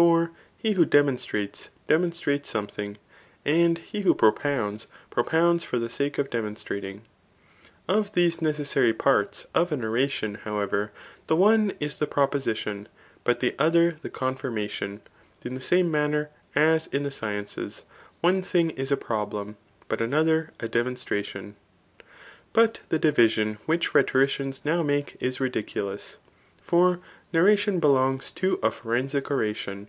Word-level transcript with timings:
For 0.00 0.30
he 0.56 0.72
who 0.72 0.86
demonstrates, 0.86 1.68
demon 1.86 2.12
strs^es 2.12 2.46
something, 2.46 2.96
and 3.44 3.76
he 3.76 4.00
who 4.00 4.14
propounds, 4.14 4.86
propounds 5.10 5.62
for 5.62 5.78
the 5.78 5.90
sake 5.90 6.16
of 6.16 6.30
demonstrating. 6.30 7.02
Of 7.86 8.14
these 8.14 8.40
[necessary 8.40 8.94
parts]] 8.94 9.46
of 9.54 9.72
an 9.72 9.84
oration, 9.84 10.36
however, 10.36 10.90
the 11.26 11.36
one 11.36 11.74
is 11.80 11.96
the 11.96 12.06
proposition, 12.06 12.88
but 13.24 13.40
the 13.40 13.54
other 13.58 13.98
the 14.00 14.08
confirmation; 14.08 15.02
in 15.44 15.52
the 15.52 15.60
same 15.60 15.90
manner 15.90 16.30
as 16.54 16.86
in 16.86 17.02
the 17.02 17.10
sciences, 17.10 17.82
one 18.22 18.40
thing 18.42 18.70
is 18.70 18.90
a 18.90 18.96
problem, 18.96 19.58
but 19.88 20.00
another 20.00 20.50
a 20.60 20.68
de 20.68 20.82
monstration* 20.82 21.54
But 22.54 22.80
the 22.88 22.98
division 22.98 23.58
which 23.66 23.94
rhetoricians 23.94 24.64
now 24.64 24.82
make 24.82 25.18
is 25.20 25.40
ridiculous. 25.40 26.16
For 26.62 27.00
narration 27.32 27.80
belongs 27.80 28.30
to 28.32 28.58
a 28.62 28.70
forensic 28.70 29.30
oration. 29.30 29.88